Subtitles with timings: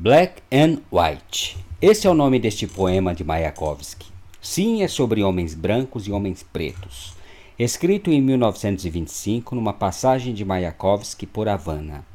[0.00, 1.56] Black and White.
[1.82, 4.06] Esse é o nome deste poema de Mayakovsky.
[4.40, 7.14] Sim, é sobre homens brancos e homens pretos.
[7.58, 12.06] Escrito em 1925 numa passagem de Mayakovsky por Havana.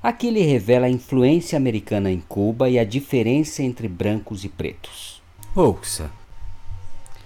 [0.00, 5.20] Aqui ele revela a influência americana em Cuba e a diferença entre brancos e pretos.
[5.56, 6.12] Ouça.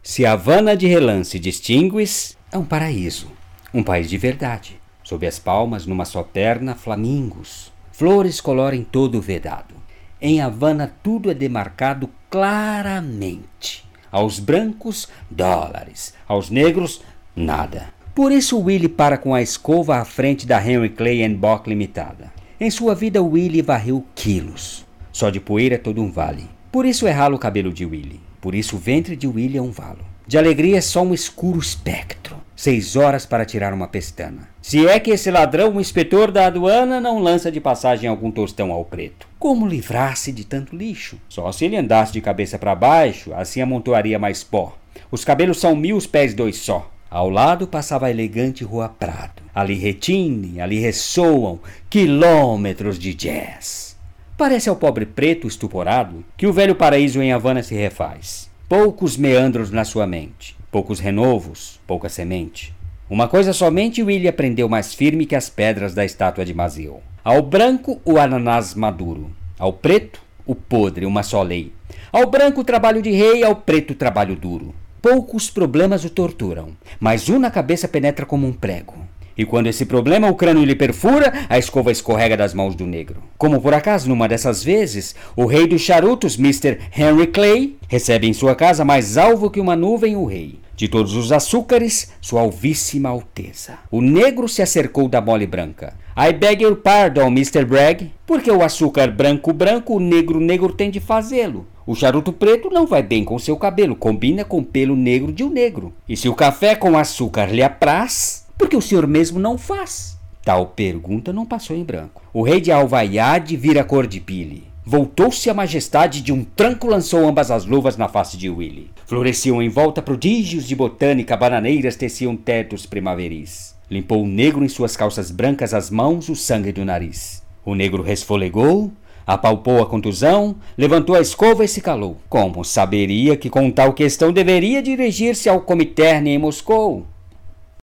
[0.02, 3.28] Se Havana de relance distingues, é um paraíso,
[3.74, 4.80] um país de verdade.
[5.04, 7.70] Sob as palmas, numa só perna, flamingos.
[7.92, 9.77] Flores colorem todo o vedado.
[10.20, 13.88] Em Havana tudo é demarcado claramente.
[14.10, 16.12] Aos brancos, dólares.
[16.26, 17.02] Aos negros,
[17.36, 17.90] nada.
[18.16, 22.32] Por isso Willie para com a escova à frente da Henry Clay Bock Limitada.
[22.58, 24.84] Em sua vida, Willie varreu quilos.
[25.12, 26.50] Só de poeira é todo um vale.
[26.72, 28.20] Por isso é ralo o cabelo de Willie.
[28.40, 30.04] Por isso o ventre de Willie é um valo.
[30.26, 32.27] De alegria é só um escuro espectro.
[32.60, 34.48] Seis horas para tirar uma pestana.
[34.60, 38.72] Se é que esse ladrão, o inspetor da aduana, não lança de passagem algum tostão
[38.72, 39.28] ao preto.
[39.38, 41.20] Como livrar-se de tanto lixo?
[41.28, 44.76] Só se ele andasse de cabeça para baixo, assim amontoaria mais pó.
[45.08, 46.90] Os cabelos são mil, os pés dois só.
[47.08, 49.40] Ao lado passava a elegante Rua Prado.
[49.54, 53.96] Ali retine, ali ressoam quilômetros de jazz.
[54.36, 58.50] Parece ao pobre preto estuporado que o velho paraíso em Havana se refaz.
[58.68, 62.74] Poucos meandros na sua mente poucos renovos, pouca semente.
[63.08, 67.00] Uma coisa somente Willie aprendeu mais firme que as pedras da estátua de Mazio.
[67.24, 69.30] Ao branco, o ananás maduro.
[69.58, 71.72] Ao preto, o podre, uma só lei.
[72.12, 74.74] Ao branco, o trabalho de rei, ao preto, o trabalho duro.
[75.00, 79.07] Poucos problemas o torturam, mas um na cabeça penetra como um prego.
[79.38, 83.22] E quando esse problema o crânio lhe perfura, a escova escorrega das mãos do negro.
[83.38, 86.78] Como por acaso, numa dessas vezes, o rei dos charutos, Mr.
[86.92, 90.58] Henry Clay, recebe em sua casa mais alvo que uma nuvem o rei.
[90.74, 93.78] De todos os açúcares, sua alvíssima alteza.
[93.92, 95.94] O negro se acercou da mole branca.
[96.16, 97.64] I beg your pardon, Mr.
[97.64, 101.64] Bragg, porque o açúcar branco branco, o negro negro tem de fazê-lo.
[101.86, 105.44] O charuto preto não vai bem com seu cabelo, combina com o pelo negro de
[105.44, 105.92] um negro.
[106.08, 110.18] E se o café com açúcar lhe apraz, porque o senhor mesmo não faz?
[110.44, 112.22] Tal pergunta não passou em branco.
[112.32, 114.66] O rei de Alvaiade vira cor de pile.
[114.84, 118.90] Voltou-se a majestade de um tranco lançou ambas as luvas na face de Willy.
[119.04, 123.76] Floresciam em volta prodígios de botânica, bananeiras teciam tetos primaveris.
[123.90, 127.42] Limpou o negro em suas calças brancas as mãos, o sangue do nariz.
[127.64, 128.90] O negro resfolegou,
[129.26, 132.16] apalpou a contusão, levantou a escova e se calou.
[132.30, 137.04] Como saberia que com tal questão deveria dirigir-se ao comiterne em Moscou?